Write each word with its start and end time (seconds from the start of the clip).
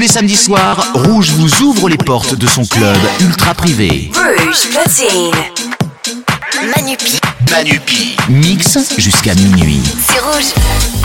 Tous 0.00 0.06
les 0.06 0.12
samedis 0.12 0.36
soirs, 0.36 0.92
Rouge 0.94 1.28
vous 1.32 1.62
ouvre 1.62 1.90
les 1.90 1.98
portes 1.98 2.34
de 2.34 2.46
son 2.46 2.64
club 2.64 2.96
ultra 3.20 3.52
privé. 3.52 4.10
Rouge 4.14 4.70
platine. 4.70 5.30
Manupi. 6.74 7.20
Manupi. 7.50 8.16
Mix 8.30 8.78
jusqu'à 8.96 9.34
minuit. 9.34 9.82
C'est 10.08 10.20
rouge. 10.20 10.99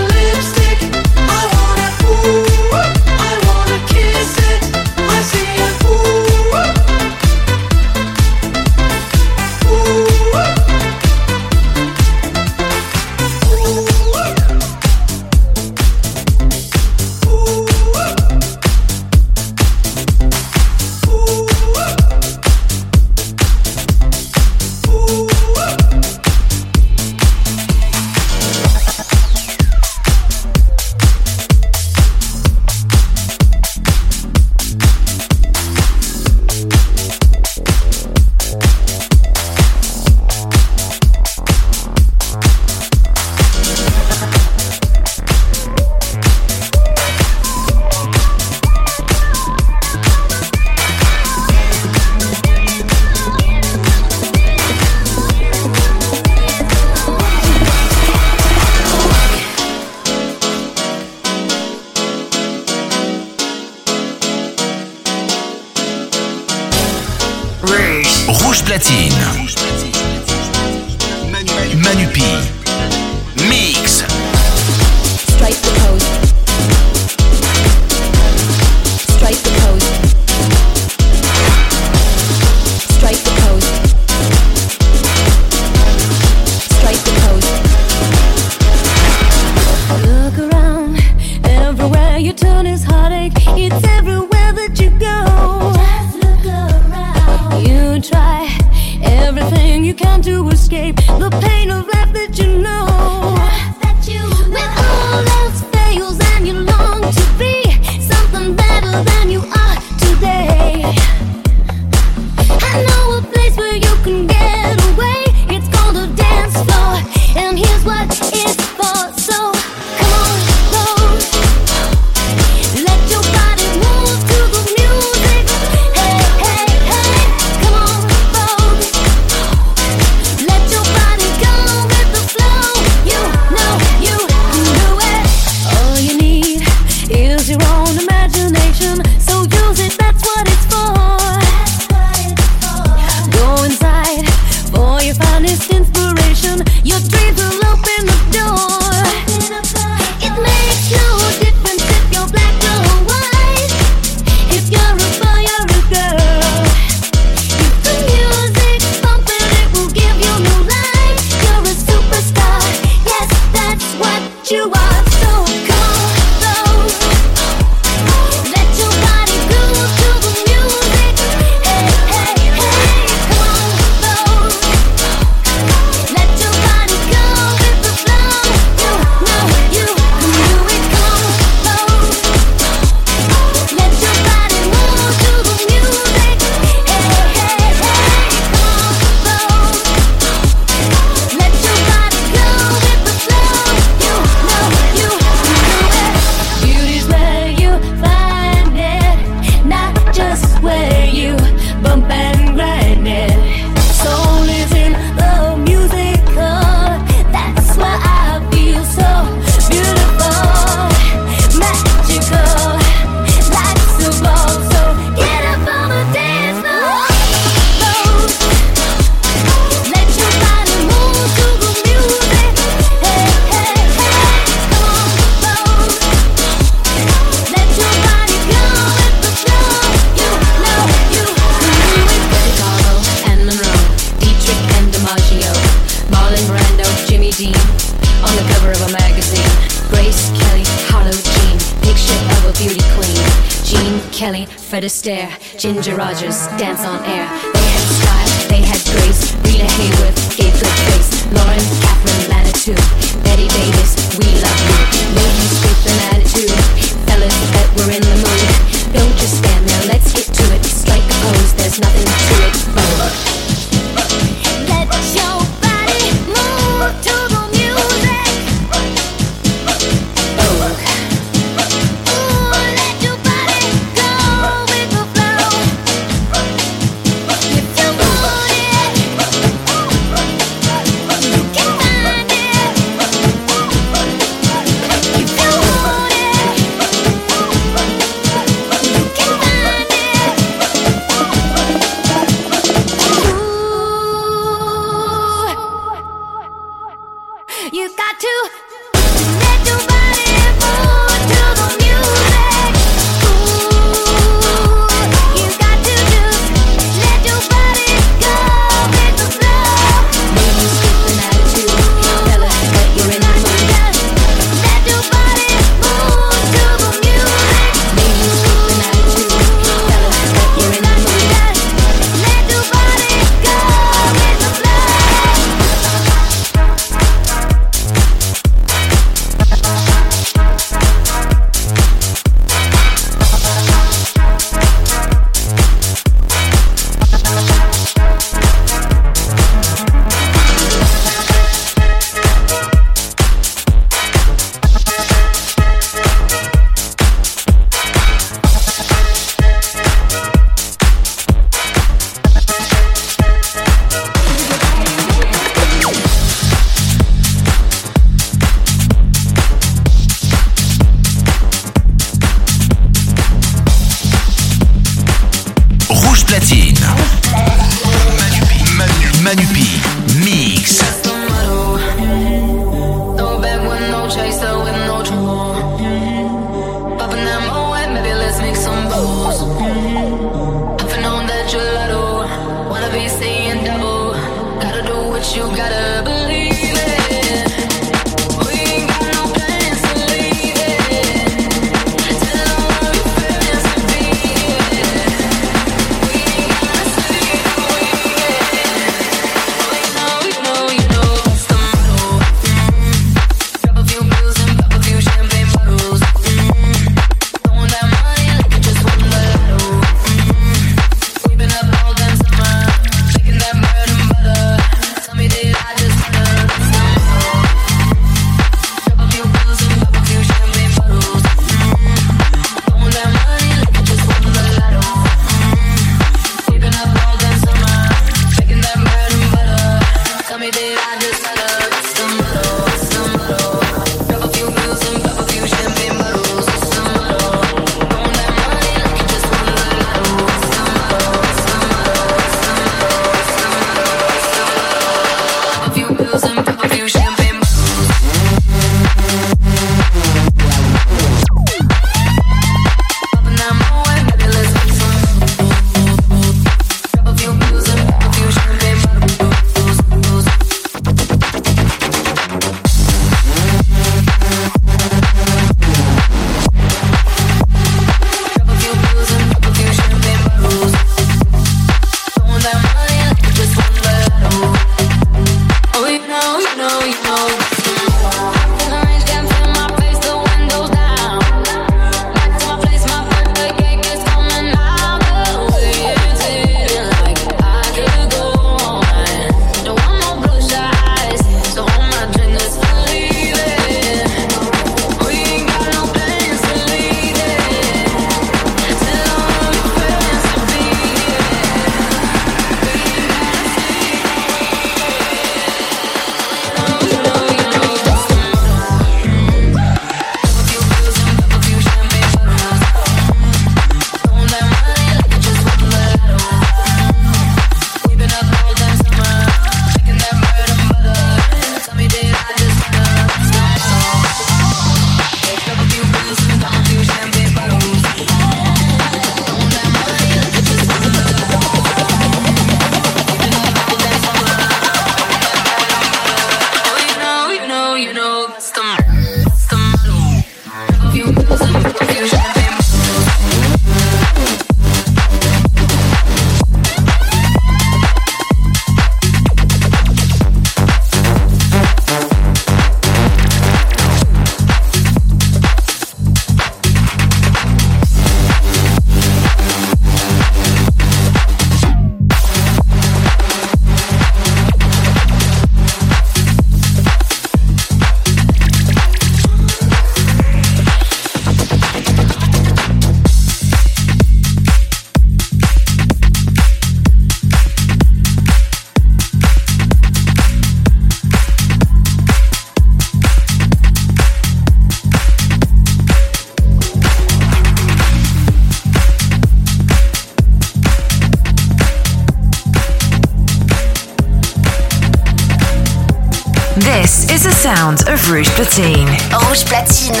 Sounds 597.32 597.82
of 597.82 598.10
Rouge 598.10 598.28
Platine. 598.30 598.88
Rouge 599.26 599.44
Platine. 599.44 600.00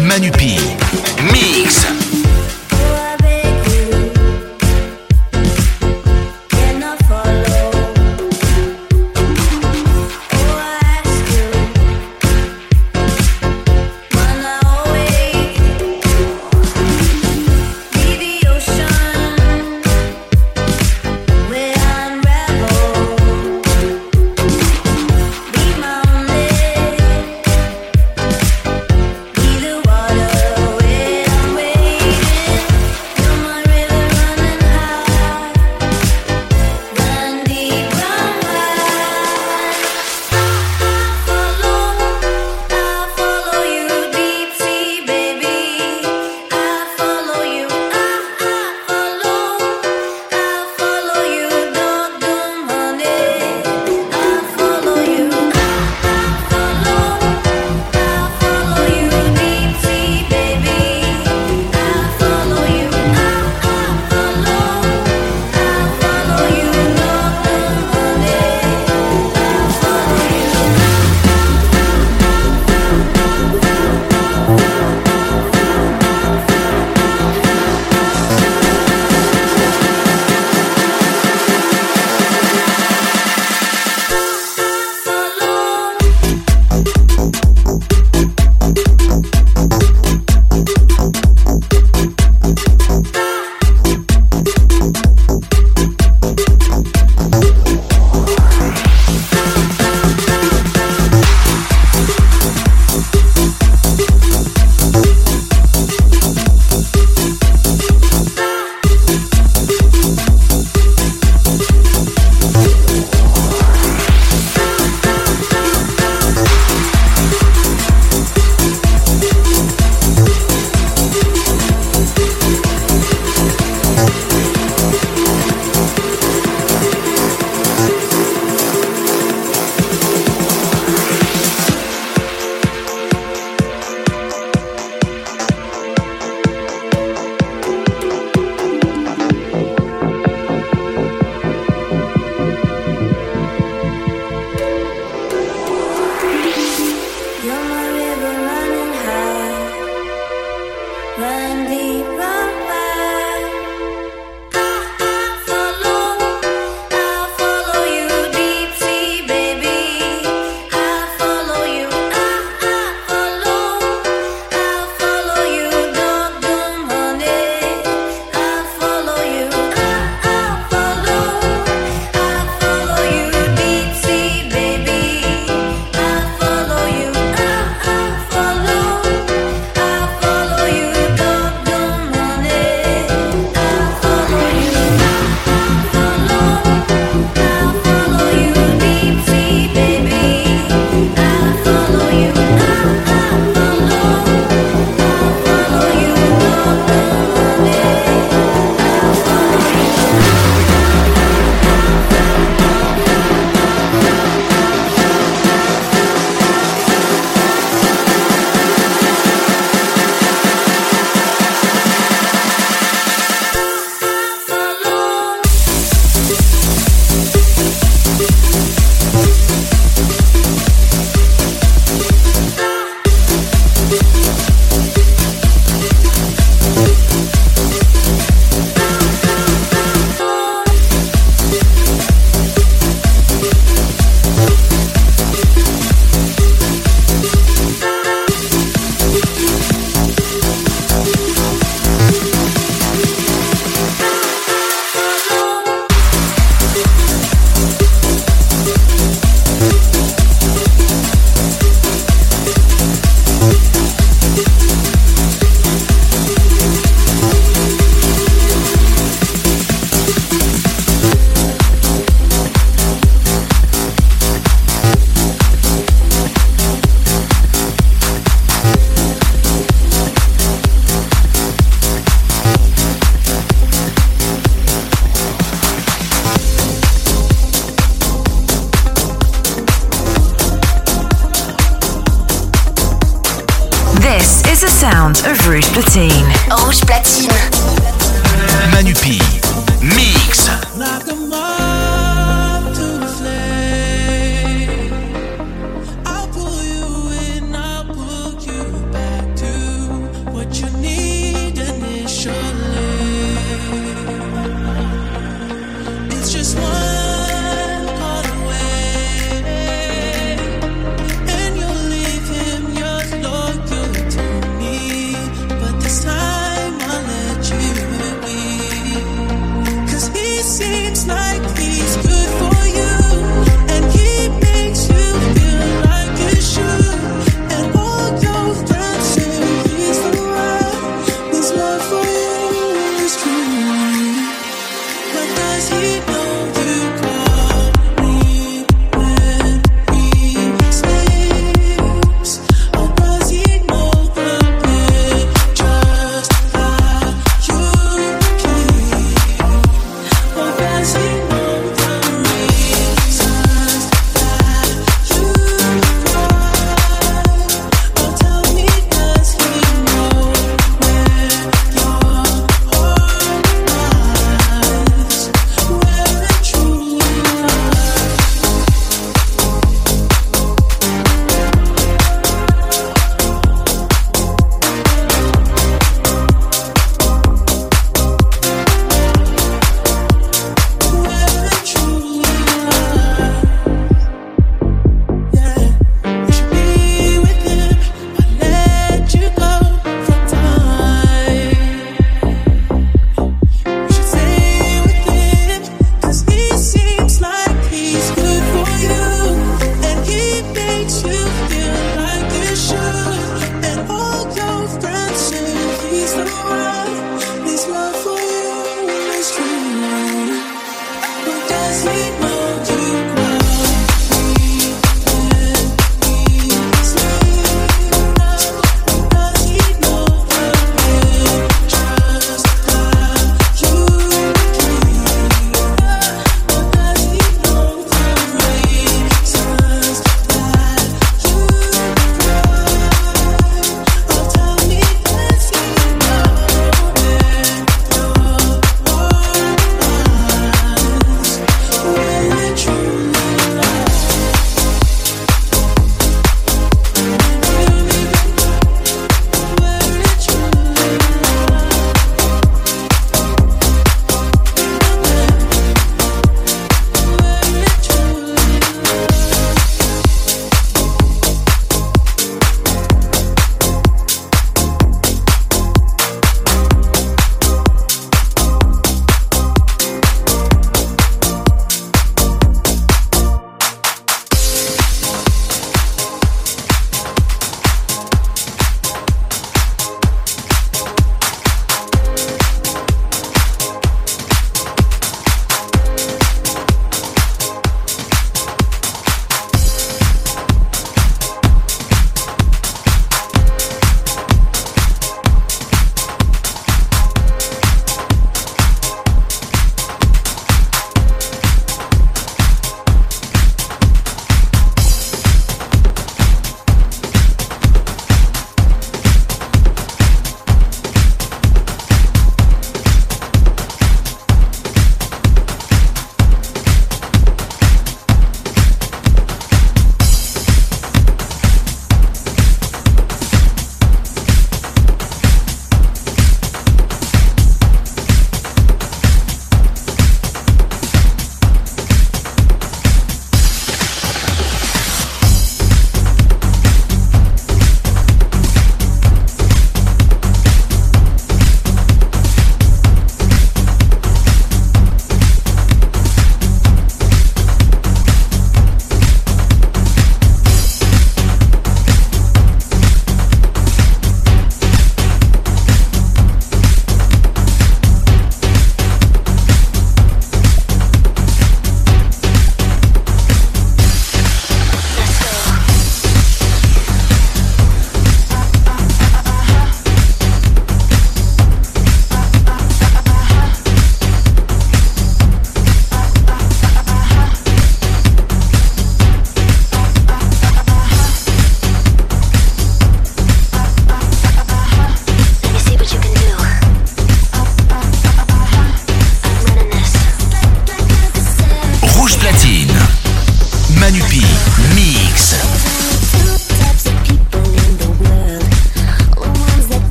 Manupi. 0.00 0.58
Mix. 1.30 2.23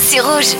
C'est 0.00 0.18
rouge. 0.18 0.56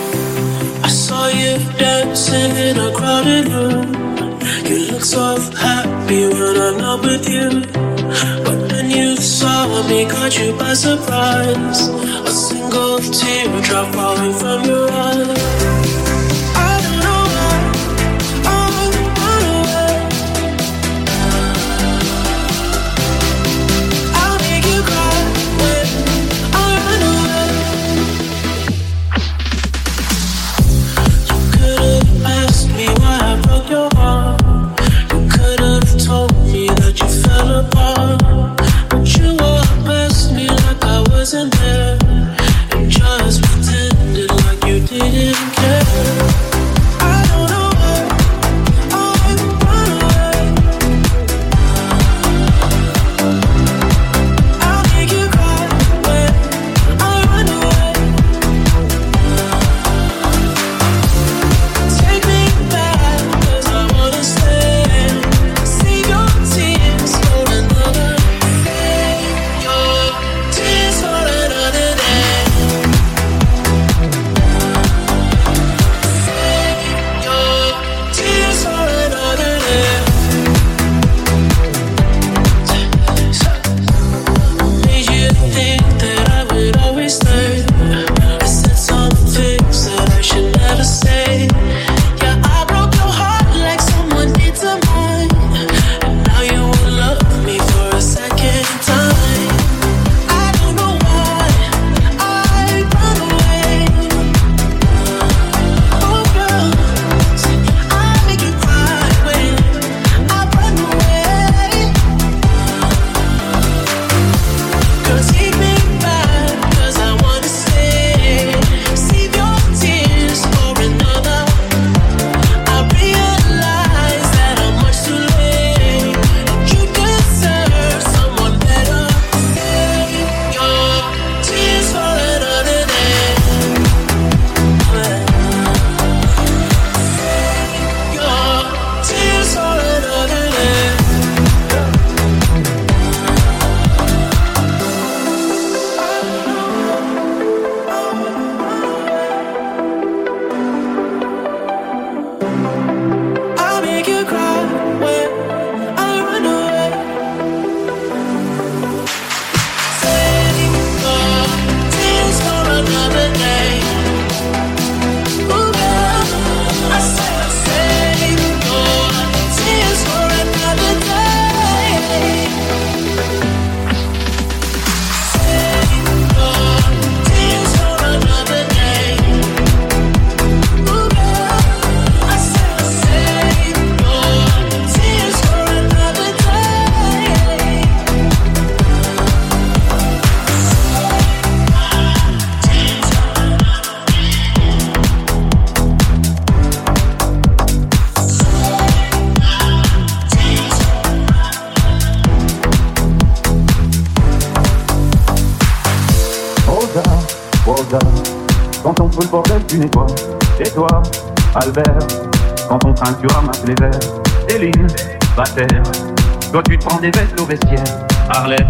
Toi, 216.53 216.61
tu 216.69 216.77
te 216.77 216.85
prends 216.85 216.99
des 216.99 217.09
vestes 217.09 217.41
au 217.41 217.45
vestiaire. 217.45 217.83
Arlette, 218.29 218.61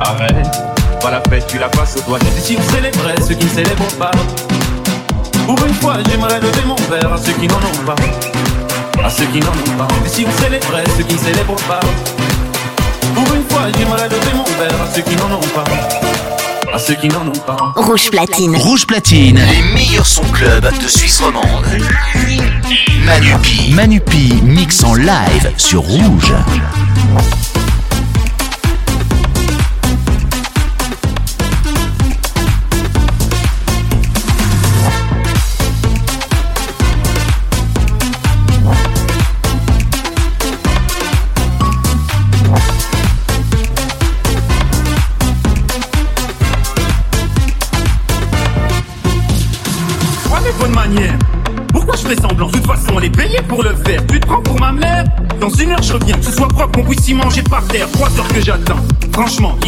arrête. 0.00 0.46
Pas 1.02 1.10
la 1.10 1.20
fête, 1.28 1.46
tu 1.46 1.58
la 1.58 1.68
passes 1.68 1.96
au 1.98 2.00
toilettes. 2.00 2.26
Et 2.38 2.40
si 2.40 2.56
on 2.58 2.72
célébrait 2.72 3.20
ceux 3.20 3.34
qui 3.34 3.44
ne 3.44 3.50
célèbrent 3.50 3.94
pas. 3.98 4.10
Pour 5.44 5.58
une 5.66 5.74
fois, 5.74 5.98
j'aimerais 6.08 6.40
lever 6.40 6.64
mon 6.66 6.74
verre 6.90 7.12
à 7.12 7.18
ceux 7.18 7.32
qui 7.32 7.46
n'en 7.46 7.56
ont 7.56 7.84
pas. 7.84 7.96
À 9.04 9.10
ceux 9.10 9.26
qui 9.26 9.40
n'en 9.40 9.48
ont 9.48 9.76
pas. 9.76 9.88
Et 10.06 10.08
si 10.08 10.24
on 10.26 10.42
célébrait 10.42 10.84
ceux 10.96 11.04
qui 11.04 11.16
ne 11.16 11.18
célèbrent 11.18 11.62
pas. 11.68 11.80
Pour 13.14 13.34
une 13.34 13.44
fois, 13.50 13.64
j'aimerais 13.76 14.08
lever 14.08 14.34
mon 14.34 14.44
verre 14.44 14.80
à 14.82 14.94
ceux 14.94 15.02
qui 15.02 15.14
n'en 15.16 15.36
ont 15.36 15.54
pas. 15.54 15.64
À 16.72 16.78
ceux 16.78 16.94
qui 16.94 17.08
n'en 17.08 17.26
ont 17.26 17.44
pas. 17.46 17.74
Rouge 17.76 18.08
platine. 18.10 18.56
Rouge 18.56 18.86
platine. 18.86 19.38
Les 19.38 19.74
meilleurs 19.74 20.06
sons 20.06 20.24
club 20.32 20.66
de 20.82 20.88
Suisse 20.88 21.20
romande. 21.20 21.66
Manupi. 23.04 23.74
Manupi 23.74 24.40
mix 24.42 24.82
en 24.82 24.94
live 24.94 25.52
sur 25.58 25.82
Rouge. 25.82 26.32
you. 26.98 27.47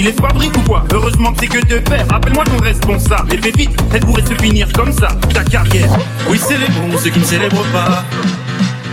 Il 0.01 0.07
est 0.07 0.13
pas 0.13 0.29
fabrique 0.29 0.57
ou 0.57 0.61
quoi 0.63 0.83
Heureusement 0.95 1.31
que 1.31 1.41
c'est 1.41 1.47
que 1.47 1.67
deux 1.67 1.83
faire. 1.87 2.07
Appelle-moi 2.11 2.43
ton 2.45 2.57
responsable. 2.57 3.35
Et 3.35 3.37
vite, 3.37 3.71
elle 3.93 4.01
pourrait 4.01 4.25
se 4.25 4.33
finir 4.33 4.67
comme 4.73 4.91
ça, 4.91 5.09
ta 5.35 5.45
carrière. 5.45 5.91
Oui, 6.31 6.39
célébrons 6.39 6.97
ceux 6.97 7.11
qui 7.11 7.19
ne 7.19 7.25
célèbrent 7.25 7.67
pas. 7.71 8.03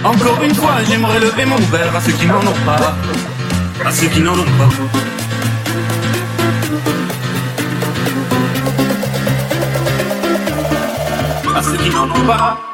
Encore 0.04 0.44
une 0.44 0.54
fois, 0.54 0.84
j'aimerais 0.86 1.22
lever 1.22 1.46
mon 1.46 1.56
verre 1.72 1.96
à 1.96 2.02
ceux 2.02 2.12
qui 2.12 2.26
n'en 2.26 2.42
ont 2.42 2.66
pas. 2.66 2.98
À 3.86 3.92
ceux 3.92 4.08
qui 4.08 4.20
n'en 4.20 4.34
ont 4.34 4.44
pas. 4.58 4.70
À 11.56 11.64
ceux 11.64 11.78
qui 11.78 11.90
n'en 11.90 12.04
ont 12.04 12.28
pas. 12.28 12.67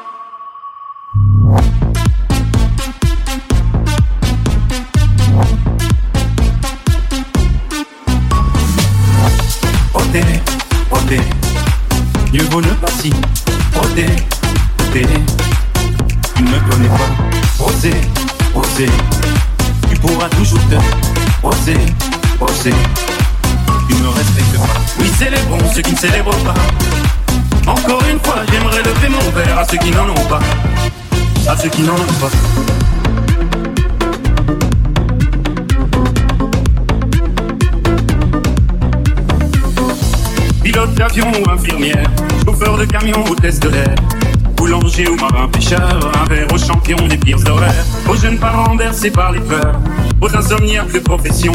Ou 45.02 45.16
marin 45.16 45.48
pêcheur, 45.48 46.12
un 46.22 46.28
verre 46.28 46.46
aux 46.52 46.58
champions 46.58 47.08
des 47.08 47.16
pires 47.16 47.38
horaires, 47.50 47.84
aux 48.08 48.14
jeunes 48.14 48.38
parents 48.38 48.76
bercés 48.76 49.10
par 49.10 49.32
les 49.32 49.40
peurs, 49.40 49.80
aux 50.20 50.36
insomniaques 50.36 50.92
de 50.92 51.00
profession, 51.00 51.52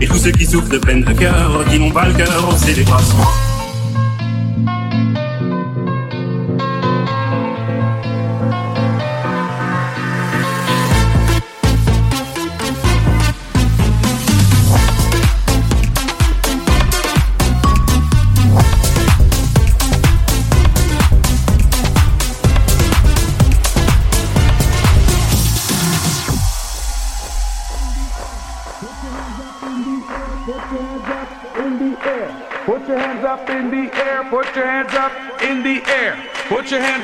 et 0.00 0.06
tous 0.06 0.18
ceux 0.18 0.30
qui 0.30 0.46
souffrent 0.46 0.70
de 0.70 0.78
peine 0.78 1.02
de 1.02 1.12
cœur, 1.12 1.64
qui 1.68 1.78
n'ont 1.80 1.90
pas 1.90 2.06
le 2.06 2.14
cœur 2.14 2.48
aux 2.48 2.56
célébrations. 2.56 3.47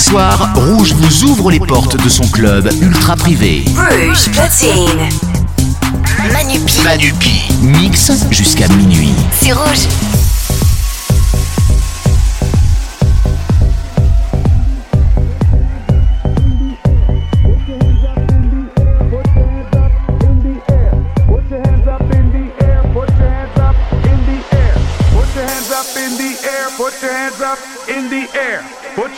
Samedis 0.00 0.04
soirs, 0.04 0.52
Rouge 0.54 0.94
vous 0.94 1.24
ouvre 1.24 1.50
les 1.50 1.60
portes 1.60 2.02
de 2.02 2.08
son 2.08 2.26
club 2.28 2.70
ultra 2.80 3.16
privé. 3.16 3.64
Rouge 3.76 4.30
Platine. 4.32 5.08
Manupi. 6.32 6.80
Manupi. 6.82 7.42
Mix 7.60 8.10
jusqu'à 8.30 8.68
minuit. 8.68 9.12
C'est 9.40 9.52
rouge. 9.52 10.09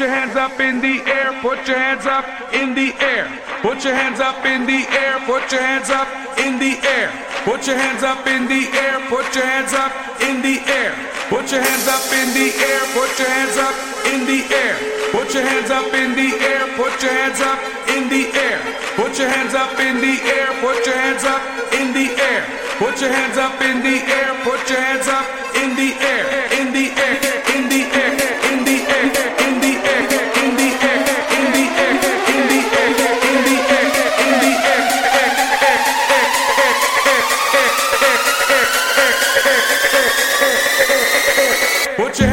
Your 0.02 0.10
hands 0.10 0.34
up 0.34 0.58
in 0.58 0.80
the 0.80 0.98
air, 1.06 1.30
put 1.40 1.62
your 1.68 1.78
hands 1.78 2.06
up 2.06 2.26
in 2.52 2.74
the 2.74 2.90
air. 2.98 3.30
Put 3.62 3.84
your 3.84 3.94
hands 3.94 4.18
up 4.18 4.44
in 4.44 4.66
the 4.66 4.82
air, 4.90 5.14
put 5.30 5.46
your 5.52 5.62
hands 5.62 5.90
up 5.90 6.10
in 6.42 6.58
the 6.58 6.74
air. 6.82 7.06
Put 7.46 7.66
your 7.70 7.78
hands 7.78 8.02
up 8.02 8.26
in 8.26 8.50
the 8.50 8.66
air, 8.74 8.98
put 9.06 9.30
your 9.30 9.46
hands 9.46 9.72
up 9.72 9.94
in 10.26 10.42
the 10.42 10.58
air. 10.66 10.90
Put 11.30 11.52
your 11.54 11.62
hands 11.62 11.86
up 11.86 12.02
in 12.10 12.34
the 12.34 12.50
air, 12.50 12.82
put 12.98 13.14
your 13.14 13.30
hands 13.30 13.56
up 13.62 13.74
in 14.10 14.26
the 14.26 14.42
air. 14.50 14.74
Put 15.14 15.34
your 15.34 15.46
hands 15.46 15.70
up 15.70 15.94
in 15.94 16.10
the 16.18 16.30
air, 16.50 16.66
put 16.74 16.98
your 16.98 17.14
hands 17.14 17.38
up 17.38 17.60
in 17.94 18.02
the 18.10 18.22
air. 18.34 18.58
Put 18.98 19.18
your 19.22 19.30
hands 19.30 19.54
up 19.54 19.78
in 19.78 20.02
the 20.02 20.14
air, 20.18 20.50
put 20.58 20.82
your 20.82 20.98
hands 20.98 21.22
up 21.22 21.42
in 21.78 21.94
the 21.94 22.10
air. 22.18 22.42
Put 22.82 22.98
your 22.98 23.12
hands 23.14 23.38
up 23.38 23.54
in 23.62 23.78
the 23.86 24.02
air, 24.02 24.34
put 24.42 24.66
your 24.66 24.82
hands 24.82 25.06
up 25.06 25.26
in 25.62 25.78
the 25.78 25.94
air, 25.94 26.26
in 26.58 26.72
the 26.74 26.90
air, 26.90 27.18
in 27.54 27.68
the 27.70 27.82
air, 27.94 28.31
Put 41.96 42.18
your 42.18 42.31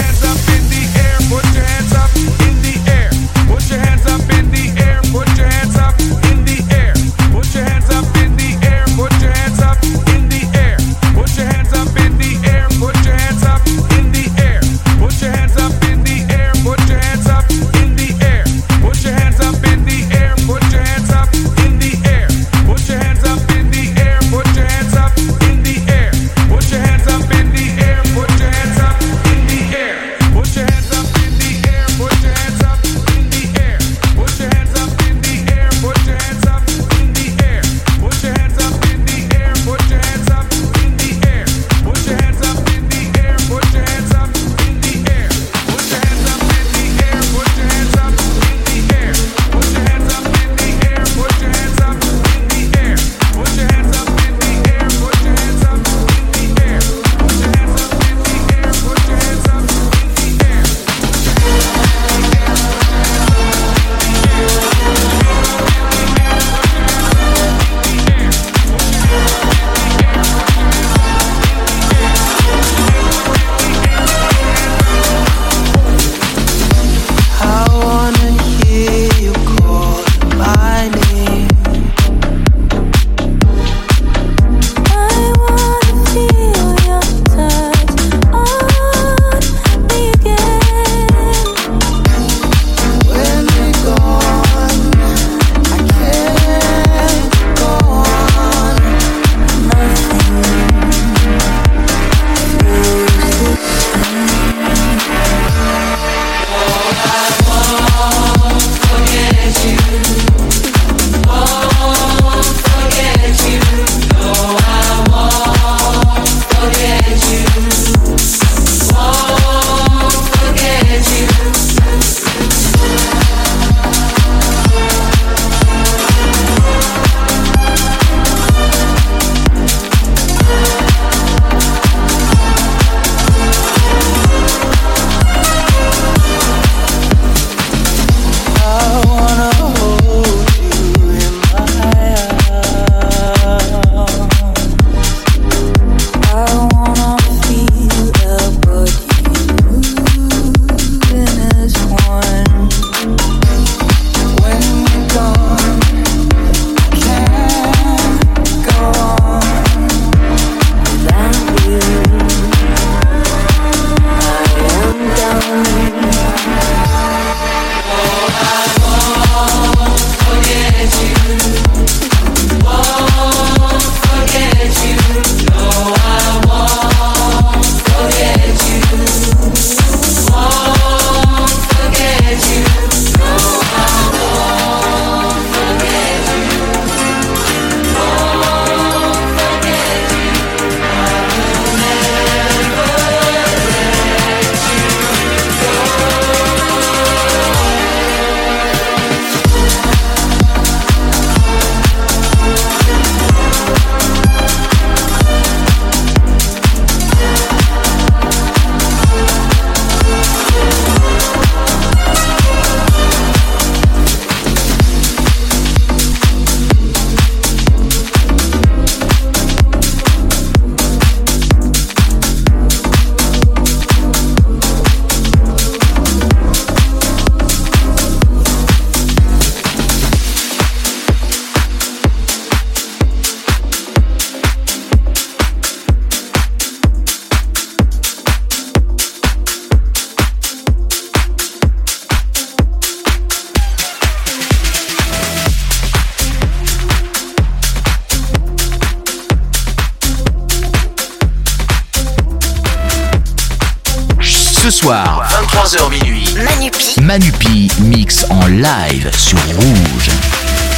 Ce 254.70 254.76
soir, 254.76 255.28
23h 255.32 255.90
minuit, 255.90 256.36
Manupi. 256.36 257.02
Manupi 257.02 257.72
mix 257.82 258.24
en 258.30 258.46
live 258.46 259.10
sur 259.18 259.40
Rouge. 259.56 260.12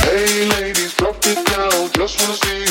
Hey 0.06 0.48
ladies, 0.48 0.96
drop 0.98 1.18
it 1.26 1.36
down, 1.52 1.90
just 1.94 2.22
wanna 2.22 2.36
see 2.36 2.71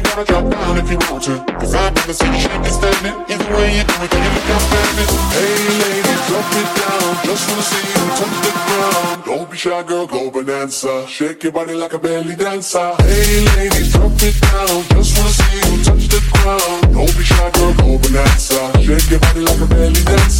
ain't 0.00 0.08
gotta 0.08 0.24
drop 0.24 0.50
down 0.50 0.78
if 0.78 0.90
you 0.90 0.98
want 1.08 1.22
to. 1.24 1.36
Cause 1.60 1.74
I've 1.74 1.94
never 1.94 2.12
seen 2.12 2.32
you 2.32 2.40
shake 2.40 2.62
this 2.62 2.76
statement. 2.76 3.14
Either 3.30 3.50
way 3.56 3.76
you 3.76 3.84
do 3.84 3.94
it, 4.04 4.10
then 4.10 4.22
you 4.24 4.30
look 4.36 4.48
outstanding. 4.56 5.10
Hey 5.36 5.60
lady, 5.82 6.14
drop 6.28 6.48
it 6.60 6.68
down. 6.80 7.10
Just 7.28 7.44
wanna 7.48 7.70
see 7.70 7.86
you 7.92 8.04
touch 8.18 8.36
the 8.44 8.52
ground. 8.66 9.24
Don't 9.24 9.50
be 9.50 9.56
shy, 9.56 9.82
girl, 9.82 10.06
go 10.06 10.30
bonanza. 10.30 11.06
Shake 11.06 11.42
your 11.42 11.52
body 11.52 11.74
like 11.74 11.92
a 11.92 11.98
belly 11.98 12.34
dancer. 12.36 12.94
Hey 13.04 13.44
lady, 13.56 13.90
drop 13.90 14.12
it 14.28 14.36
down. 14.40 14.82
Just 14.94 15.10
wanna 15.18 15.38
see 15.40 15.56
you 15.68 15.84
touch 15.84 16.06
the 16.08 16.20
ground. 16.32 16.94
Don't 16.94 17.16
be 17.16 17.24
shy, 17.24 17.50
girl, 17.50 17.74
go 17.74 17.98
bonanza. 17.98 18.60
Shake 18.80 19.10
your 19.10 19.20
body 19.20 19.40
like 19.40 19.60
a 19.60 19.66
belly 19.66 20.02
dancer. 20.04 20.39